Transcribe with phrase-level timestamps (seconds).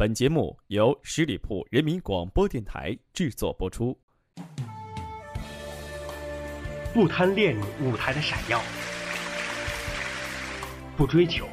[0.00, 3.94] 本节目由十里铺人民广播电台制作播出。
[6.94, 8.58] 不贪恋舞台的闪耀，
[10.96, 11.46] 不追求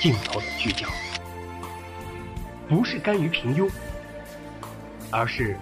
[0.00, 0.88] 镜头的聚焦，
[2.68, 3.70] 不是甘于平庸，
[5.12, 5.56] 而是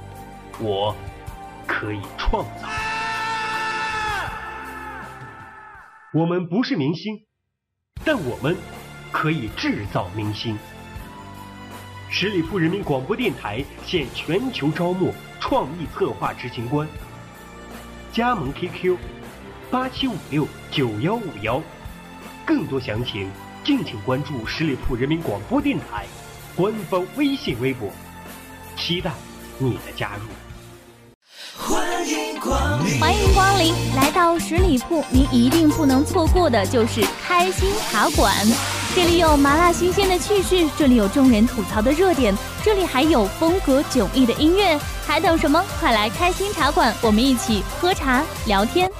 [0.59, 0.97] 我
[1.67, 2.67] 可以创造。
[6.15, 7.27] 我们不是明星，
[8.03, 8.57] 但我们
[9.13, 10.57] 可以制造明星。
[12.13, 16.87] 十里铺人民广播电台现全球招募创意策划执行官，
[18.13, 18.97] 加盟 QQ
[19.71, 21.63] 八七五六九幺五幺，
[22.45, 23.31] 更多详情
[23.65, 26.05] 敬请关注十里铺人民广播电台
[26.57, 27.89] 官方微信微博，
[28.77, 29.13] 期待
[29.57, 30.23] 你的加入。
[31.57, 38.35] 欢迎光临，来到十里铺，您一定不能错过的就是开心茶馆。
[38.93, 45.65] 这里有麻辣新鲜的趣事，这里有众人吐槽的热点，这里还有风格迥异的音乐，还等什么？
[45.79, 48.91] 快来开心茶馆，我们一起喝茶聊天。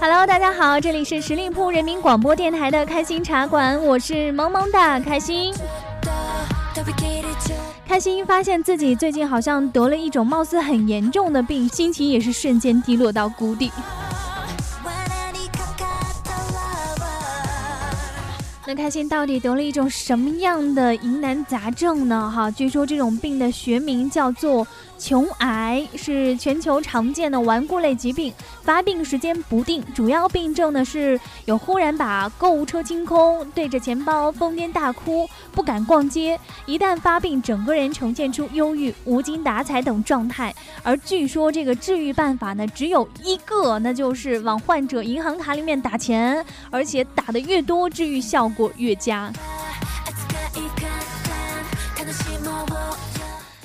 [0.00, 5.52] Hello，大家好，这里是十里铺人民广播电台的开心茶馆，我是萌萌哒开心。
[7.84, 13.72] 开心发现自己最近好像得了一种貌似很严重的病，心情也是瞬间低落到谷底。
[18.68, 22.30] 那开心到底得了一种什么样的疑难杂症呢？
[22.30, 24.66] 哈，据说这种病的学名叫做。
[25.00, 36.36] 穷癌是全球常见的顽固类疾病，发病时间不定，主要病症呢是有忽然把购物车清空，对着钱包疯癫大哭，不敢逛街。
[36.66, 40.52] 一旦发病，整个人呈现出忧郁、无精打采等状态。
[40.82, 49.30] 而据说这个治愈办法呢只有一个，那就是往患者银行卡里面打钱，而且打的越多，治愈效果越佳。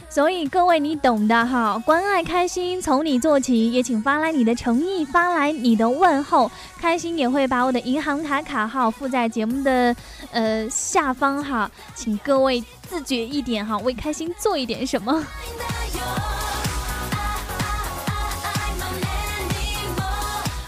[0.09, 9.95] 所以各位，你懂的哈，关爱开心从你做起，也请发来你的诚意，发来你的问候，开心也会把我的银行卡卡号附在节目的
[10.31, 15.25] 呃下方哈，请各位自觉一点哈，为开心做一点什么。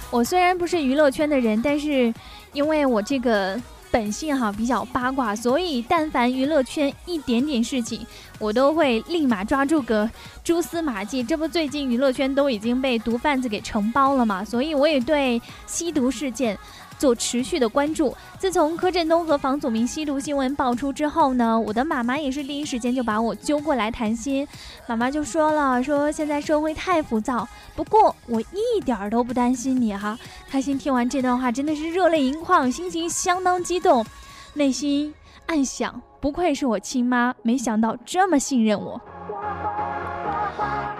[0.09, 2.11] 我虽然不是娱乐圈的人，但是
[2.53, 3.61] 因为我这个。
[3.95, 8.05] 本性哈比较八卦，所以但凡娱乐圈一点点事情，
[8.39, 10.09] 我都会立马抓住个
[10.43, 11.23] 蛛丝马迹。
[11.23, 16.59] 这不，最近娱乐圈都已经被毒贩子给承包了嘛，所以我也对吸毒事件。
[16.97, 18.15] 做持续的关注。
[18.37, 24.47] 自从柯震东和房祖名吸毒新闻爆出之后呢，我的妈妈也是第一时间就把我揪过来谈心。
[24.87, 30.17] 妈妈就说了，说现在社会太浮躁，不过我一点儿都不担心你哈。
[30.49, 34.05] 开心听完这段话，真的是热泪盈眶，心情相当激动，
[34.53, 35.13] 内心
[35.47, 39.01] 暗想，不愧是我亲妈，没想到这么信任我。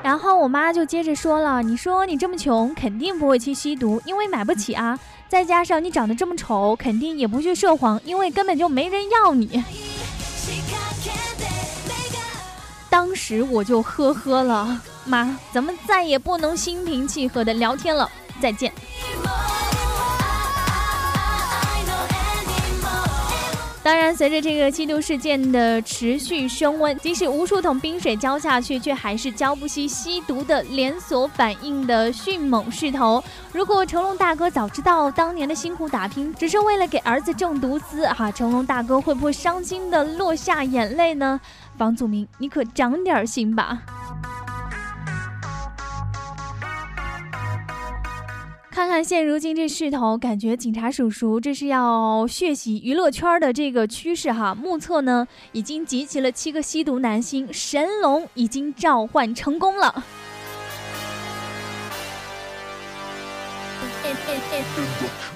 [0.06, 5.00] 然后我妈就接着说了，你说你这么穷，肯定不会去吸毒，因为买不起啊。
[5.28, 9.64] 再加上你长得这么丑，肯定也不去涉黄，因为根本就没人要你。
[12.88, 18.08] 当时我就呵呵了，妈，咱们再也不能心平气和的聊天了，
[18.40, 18.72] 再见。
[23.86, 33.24] 当然，随着这个吸毒事件的持续升温，即使无数桶冰水浇下去，却还是浇不熄吸毒的连锁反应的迅猛势头。
[33.52, 41.40] 如果成龙大哥早知道当年的辛苦打拼只是为了给儿子挣毒资，哈，成龙大哥会不会伤心的落下眼泪呢？
[41.78, 43.84] 房祖名，你可长点心吧。
[48.76, 54.54] 看看现如今这势头，感觉警察叔叔这是要血洗娱乐圈的这个趋势哈。
[54.54, 60.04] 目测呢，已经集齐了七个吸毒男星，神龙已经召唤成功了。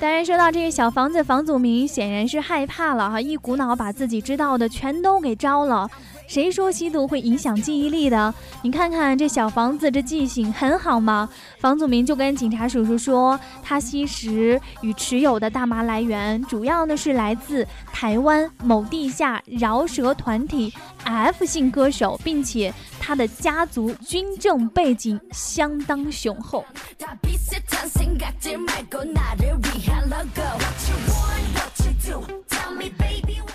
[0.02, 5.90] 当然，说到这个小房子，房祖名显然是害怕了哈，一股脑把自己知道的全都给招了。
[6.30, 8.32] 谁说吸毒会影响记忆力的？
[8.62, 11.28] 你看看这小房子，这记性很好吗？
[11.58, 20.72] 房祖名就跟警察叔叔说，他吸食与持有的大麻来源，主要呢是来自台湾某地下饶舌团体
[21.04, 26.64] F 姓歌手，并且他的家族军政背景相当雄厚。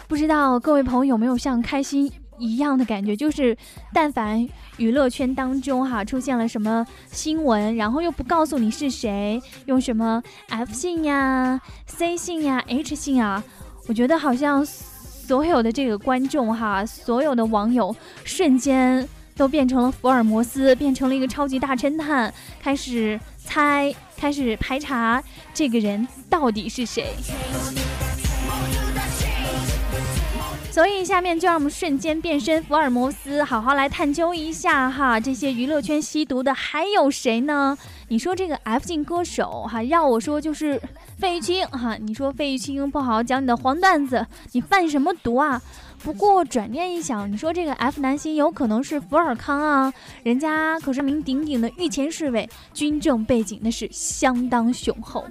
[0.09, 3.57] 不知道各位朋友有没有像开心一样的感觉，就是
[3.93, 4.47] 但凡
[4.77, 13.43] 娱乐圈当中哈出现了什么新闻，然后又不告诉你是谁，用什么 F 姓呀、C 姓呀、H 姓啊，
[13.89, 17.95] 我觉得好像所有的这个观众哈，所有的网友
[18.25, 25.23] 瞬间都变成了福尔摩斯，变成了一个超级大侦探，开始猜，开始排查
[25.53, 27.15] 这个人到底是谁。
[30.75, 37.79] 所以下面就让我们瞬间变身福尔摩斯，好好来探究一下哈，这些娱乐圈吸毒的还有谁呢？
[38.09, 40.83] 你说这个 F 姓歌手哈，要我说就是
[41.17, 41.97] 费玉清哈。
[42.01, 45.63] 你说费玉清不好好讲你的黄段子，你贩什么毒啊？
[46.03, 49.95] 不过转念一想，你说这个 F 男星有可能是福尔康啊，
[50.25, 55.25] 人家可是名鼎鼎的御前侍卫，军政背景那是相当雄厚。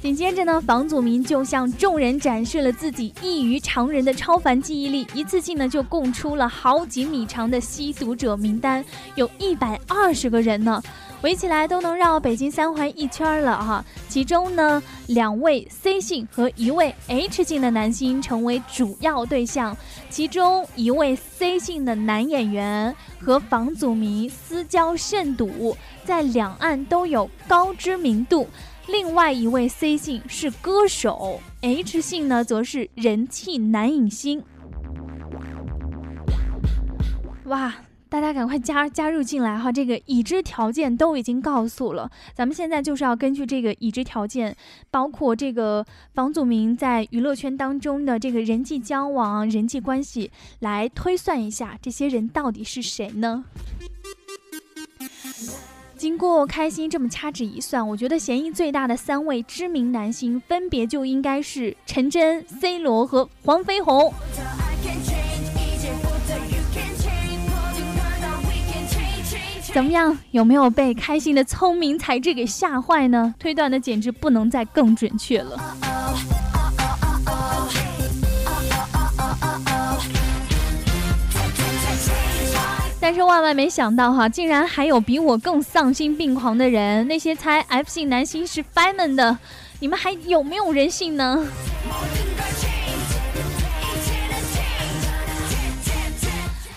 [0.00, 8.84] 紧接着呢，房祖名就向众人展示了自己异于常人的超凡记忆力，一次性呢就供出了好几米长的吸毒者名单，
[9.16, 10.80] 有一百二十个人呢，
[11.22, 13.84] 围起来都能绕北京三环一圈了哈。
[14.08, 19.76] 其中呢，两位 C 姓和一位 H 姓的男星成为主要对象，
[20.08, 28.46] 其中一位 C 姓的男演员和房祖名私交甚笃，在两岸都有高知名度。
[28.88, 34.42] 另外一位 C 姓是歌手，H 姓呢则是人气男影星。
[37.44, 37.74] 哇，
[38.08, 39.70] 大家赶快加加入进来哈！
[39.70, 44.56] 这个已知条件都已经告诉了，咱们现在就是要根据这个已知条件，
[44.90, 45.84] 包括这个
[46.14, 50.30] 房祖名在娱乐圈当中的这个人际交往、人际关系，
[50.60, 53.44] 来推算一下这些人到底是谁呢？
[55.98, 64.14] 经过开心这么掐指一算，我觉得嫌疑最大的三位知名男星，分别就应该是陈真、C 罗和黄飞鸿。
[69.74, 70.16] 怎么样？
[70.30, 73.34] 有没有被开心的聪明才智给吓坏呢？
[73.36, 75.58] 推断的简直不能再更准确了。
[83.08, 87.08] 但是万万没想到哈，竟然还有比我更丧心病狂的人！
[87.08, 89.38] 那些猜 F 姓男星是 Fireman 的，
[89.80, 91.42] 你们还有没有人性呢？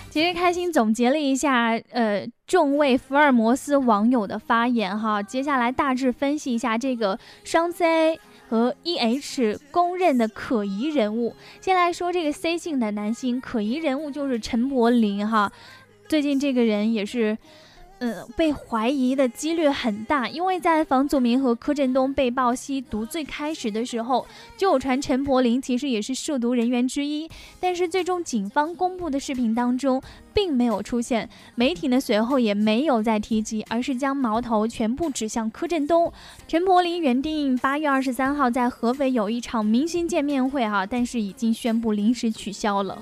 [0.08, 8.18] 其实开心总结了一下，呃，众位福尔摩斯网友的发言哈，接下来大致分析一下这个双 C
[8.48, 11.34] 和 E H 公认的可疑人物。
[11.60, 15.52] 先来说这个 C 姓的男星，可疑人物就是陈柏霖哈。
[16.12, 17.38] 最近这个人也是，
[17.98, 30.02] 呃，被怀疑的几率很大，因为在房祖名和柯震东被曝吸毒最开始的时候，就有传陈柏霖其实也是涉毒人员之一，但是最终警方公布的视频当中
[30.34, 36.12] 并没有出现，媒体呢随后也没有再提及，而是将矛头全部指向柯震东。
[36.46, 43.00] 陈柏霖原定八月二十三号在合肥有一场明星见面会哈，但是已经宣布临时取消了。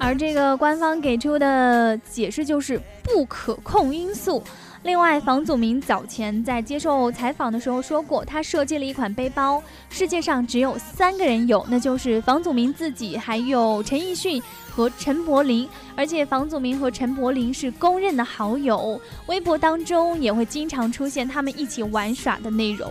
[0.00, 4.42] 而这个官方给出的解释就是不可控因素。
[4.84, 15.68] 另外，房祖名早前在接受采访的时候说过，他设计了一款背包，世界上只有三个人有，那就是房祖名自己，还有陈奕迅和陈柏霖。
[15.96, 22.90] 而且，房祖名和陈柏霖是公认的好友，微博当中也会经常出现他们一起玩耍的内容。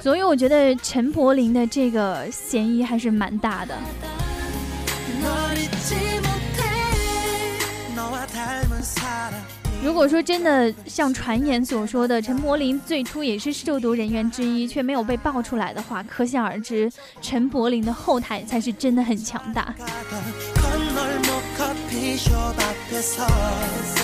[0.00, 3.74] 所以我觉得陈柏霖的这个嫌疑还是蛮大的。
[9.82, 16.90] 如果说真的像传言所说的，陈柏霖最初也是涉毒人员之一，却没有被爆出来的话，可想而知，
[17.22, 19.74] 陈柏霖的后台才是真的很强大。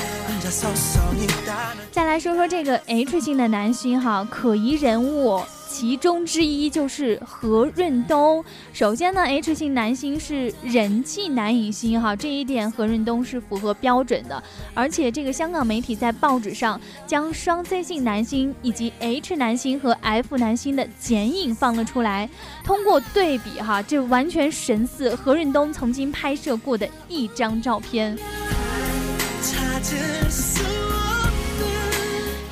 [1.91, 5.41] 再来说说这个 H 姓的男星哈，可疑人物。
[5.69, 8.43] 其中之一就是何润东。
[8.73, 14.43] 首先呢，H 姓男星是人气男影星哈，这一点何润东是符合标准的。
[14.73, 22.31] 而且这个香港媒体在报纸上将双 C 姓男星以及 H 男星和 F 男星的剪影放了出来，
[22.65, 28.17] 通过对比哈，这完全神似何润东曾经拍摄过的一张照片。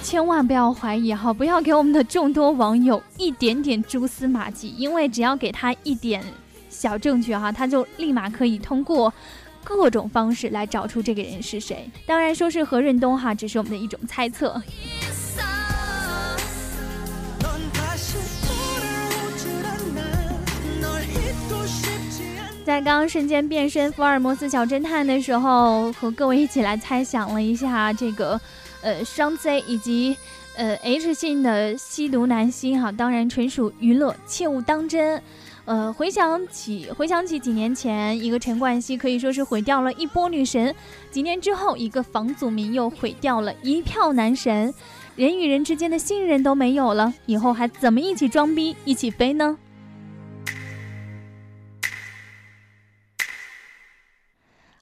[0.02, 6.22] 千万不要怀疑哈，不要给我们的众多网友一点点蛛丝马迹，因为只要给他一点
[6.70, 9.12] 小证据哈，他就立马可以通过
[9.64, 11.90] 各种方式来找出这个人是谁。
[12.06, 14.62] 当然，说是何润东哈，只是我们的一种猜测。
[22.64, 28.40] 在刚刚瞬间变身福尔摩斯小侦探的时候，和各位一起来猜想了一下这个，
[28.80, 30.16] 呃，双 Z 以及
[30.56, 35.23] 呃 H 姓的吸毒男星哈，当然纯属娱乐，切勿当真。
[35.66, 40.75] 呃，回想起回想起几年前，一个陈冠希可以说是毁掉了一波女神，
[41.11, 44.73] 几年之后，一个房祖名又毁掉了一票男神，
[45.16, 49.59] 人与人之间的信任都没有了，以后还怎么一起装逼，一起飞呢？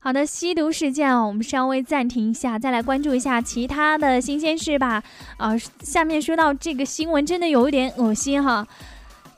[0.05, 5.01] 好的，吸毒事件啊，我们稍微暂停一下，再来关注一下其他的新鲜事吧。
[5.37, 8.67] 啊，下面说到这个新闻，真的有一点恶心哈，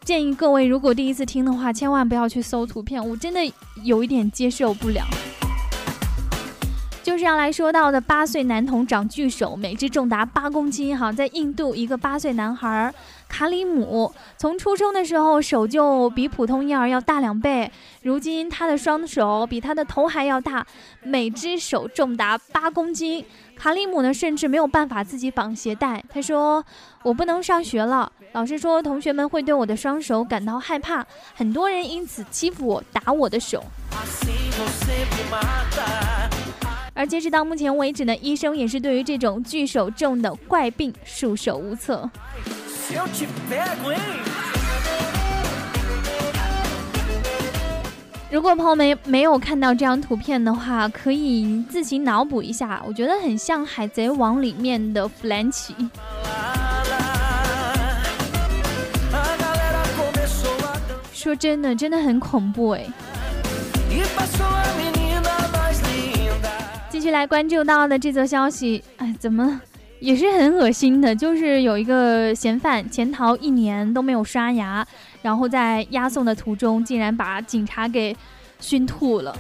[0.05, 3.41] 建议各位如果第一次听的话，千万不要去搜图片，我真的
[3.83, 5.05] 有一点接受不了。
[7.03, 12.91] 就是要来说到的八岁男童长巨手，每只重达八公斤哈，在印度一个八岁男孩。
[13.37, 17.69] 卡里姆从出生的时候手就比普通婴儿要大两倍，
[18.03, 20.65] 如今他的双手比他的头还要大，
[21.03, 23.27] 每只手重达八公斤。
[23.57, 26.01] 卡里姆呢，甚至没有办法自己绑鞋带。
[26.09, 26.65] 他说
[27.03, 33.65] ：“我不能上学了，老师说同学们会对我的双手感到害怕，很多人因此欺负我，打我的手。”
[36.97, 42.09] 而截止到目前为止呢，医生也是对于这种巨手症的怪病束手无策。
[48.31, 52.83] 如果朋友们没有看到这张图片的话，可以自行脑补一下。
[52.85, 55.75] 我觉得很像《海贼王》里面的弗兰奇。
[61.13, 62.85] 说真的，真的很恐怖哎。
[66.91, 69.61] 继续来关注到的这则消息，哎，怎么？
[70.05, 74.87] 也是很恶心的，就是有一个嫌犯潜逃一年都没有刷牙，
[75.23, 78.15] 然后在押送的途中竟然把警察给
[78.61, 79.35] 熏吐了。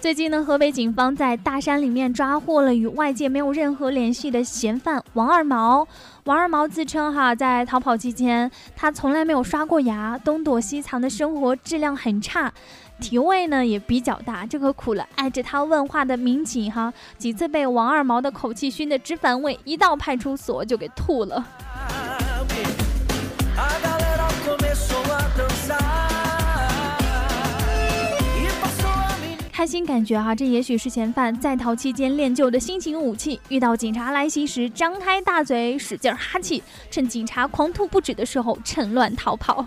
[0.00, 5.86] 最近呢，河北警方在大山里面抓获了与外界没有任何联系的嫌犯王二毛。
[6.24, 12.50] 王二毛自称哈，在逃跑期间他从来没有刷过牙，东躲西藏的生活质量很差。
[13.00, 21.44] 体味呢也比较大，这可苦了挨着他问话的民警哈，几次被王二毛的口气熏得直反胃，一到派出所就给吐了。
[29.52, 39.66] 开心感觉哈，这也许是嫌犯在逃期间练就的新型武器，遇到警察来袭时张开大嘴使劲哈气，趁警察狂吐不止的时候趁乱逃跑。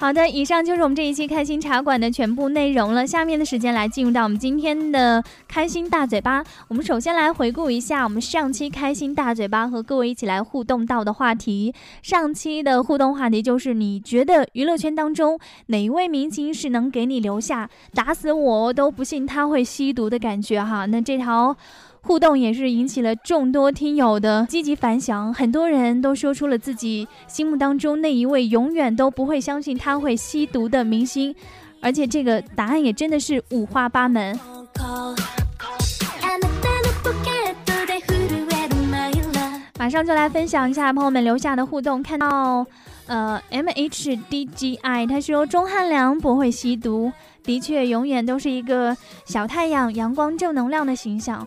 [0.00, 3.04] 好的，以上就是我们这一期开心茶馆的全部内容了。
[3.04, 6.40] 下面的时间来进入到我们今天的开心大嘴巴。
[6.68, 11.74] 我们首先来回顾一下我们上期开心大嘴巴和各位一起来互动到的话题。
[12.00, 15.36] 上期的互动话题就是你觉得娱乐圈当中
[15.66, 20.86] 哪一位明星是能给你留下打死我都不信他会吸毒的感觉哈？
[20.86, 21.56] 那这条。
[22.00, 31.34] 互动也是引起了众多听友的积极反响，很多人都说出了自己心目当中那一位永远都不会相信他会吸毒的明星，
[31.80, 34.38] 而且这个答案也真的是五花八门。
[39.78, 42.66] 马上就来分享一下朋友们留下的互动，看到
[43.06, 47.12] 呃 M H D G I 他说钟汉良不会吸毒，
[47.44, 51.46] 的确永远都是一个小太阳、阳光、正能量的形象。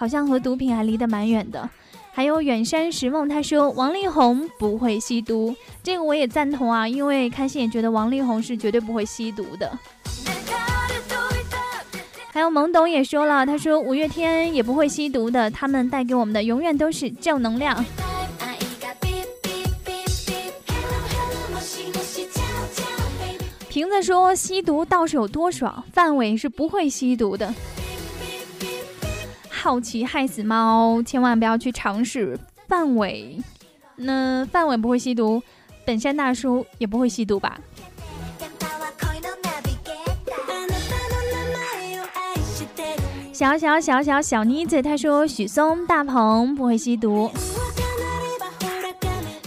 [0.00, 1.68] 好像和毒品还离得蛮远的。
[2.10, 9.78] 还有远山石梦，他说王力宏不会吸毒，这个我也赞同啊，因为开心也觉得王力宏是绝对不会吸毒的。
[12.32, 17.84] 还有懵懂也说了，他说五月天也不会吸毒的，他们带给我们的永远都是正能量。
[23.68, 27.54] 瓶子说吸毒倒是有多爽，范伟是不会吸毒的。
[29.62, 32.38] 好奇害死猫，千万不要去尝试。
[32.66, 33.38] 范伟，
[33.96, 35.42] 那范伟不会吸毒，
[35.84, 37.60] 本山大叔也不会吸毒吧？
[43.34, 47.30] 小小小小小妮子，他说许嵩、大鹏不会吸毒。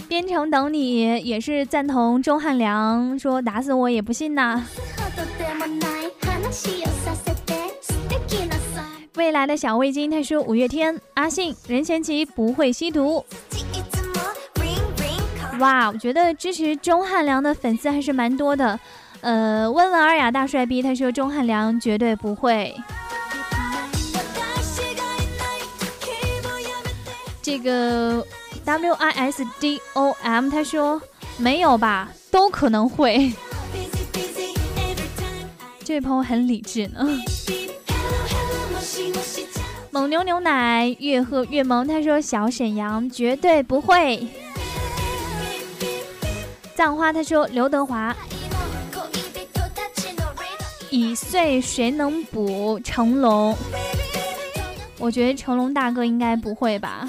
[0.06, 4.64] 边城等你也是赞同钟汉良，说打死我也不信呐。
[9.16, 13.24] 未来的小味精，他说五月天、阿信、任贤齐不会吸毒。
[15.60, 18.78] 哇，我觉得支持钟汉良的粉丝还是蛮多的。
[19.20, 22.74] 呃，温文尔雅大帅逼，他说钟汉良绝对不会。
[27.40, 28.26] 这个
[28.64, 31.00] W I S D O M 他说
[31.36, 33.32] 没有吧，都可能会。
[35.84, 37.06] 这位朋友很理智呢。
[39.90, 44.26] 蒙牛牛奶越喝越萌，他说小沈阳绝对不会。
[46.74, 48.14] 葬花他说刘德华
[50.90, 53.56] 已岁谁能补成龙？
[54.98, 57.08] 我觉得成龙大哥应该不会吧。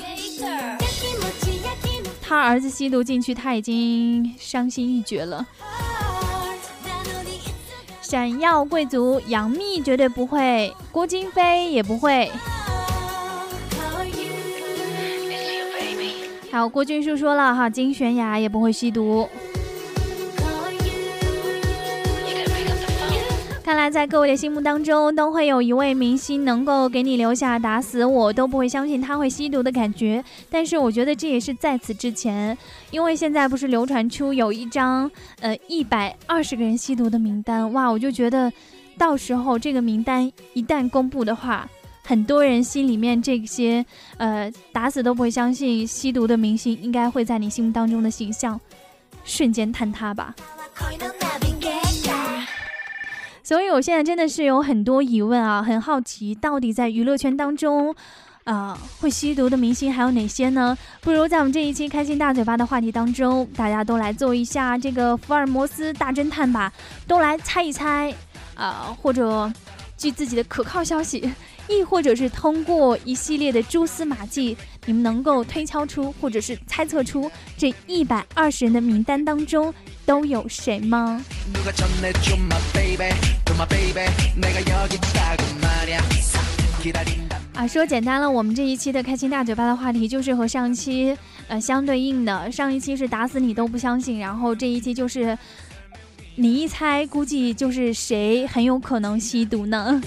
[2.21, 5.45] 他儿子吸毒进去，他已经伤心欲绝了。
[8.07, 12.29] 闪耀贵族杨幂绝对不会，郭京飞也不会。
[16.51, 19.27] 还有郭俊叔说了哈，金泫雅也不会吸毒。
[23.89, 30.23] 在各位的心目当中，都会有一位明星能够给你留下打死我都不会相信他会吸毒的感觉。
[30.49, 32.57] 但是我觉得这也是在此之前，
[32.91, 38.51] 因为现在不是流传出有一张呃一百二十个人吸毒的名单哇，我就觉得
[38.97, 41.69] 到时候这个名单一旦公布的话，
[42.03, 43.85] 很多人心里面这些
[44.17, 48.59] 呃打死都不会相信吸毒的明星，应该会在你心目当中的形象
[49.23, 50.35] 瞬间坍塌吧。
[53.45, 57.95] 所以，我现在真的是有很多疑问啊，很好奇，到底在娱乐圈当中，
[58.43, 60.75] 啊，会吸毒的明星还有哪些呢？
[61.01, 66.73] 不如在我们这一期开心大嘴巴的话题当中，大家都来做一下这个福尔摩斯大侦探吧，
[67.05, 68.11] 都来猜一猜，
[68.55, 69.53] 啊，或者
[69.95, 71.31] 据自己的可靠消息，
[71.69, 79.71] 亦或者是通过一系列的蛛丝马迹，你们能够推敲出或者是猜测出这一百二十人的名单当中。
[80.05, 81.21] 都有谁吗？
[87.53, 92.51] 啊，说简单了，我们这一期的开心大嘴巴的话题就是和上一期呃相对应的。
[92.51, 95.37] 上一期是打死你都不相信，然后这一期就是
[96.35, 100.01] 你一猜，估计就是谁很有可能吸毒呢？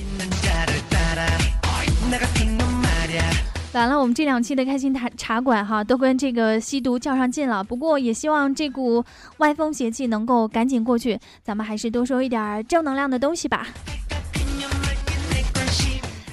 [3.79, 7.63] 完了，我们这两期的开心茶茶馆哈，都跟这个吸毒较上劲了。
[7.63, 9.05] 不过也希望这股
[9.39, 13.69] 歪风邪气能够赶紧过去，咱们还是多说一点正能量的东西吧。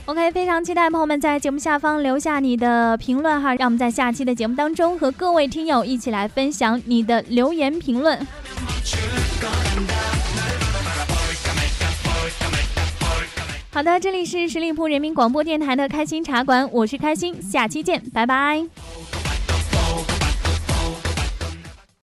[0.05, 8.19] OK，非常期待朋友们在节目下方留下你的评论哈，让我们在下期的节目当中和各位听友一起来分享你的留言评论。
[13.75, 18.65] 好的，这里是十里铺人民广播电台的开心茶馆，我是开心，下期见，拜拜。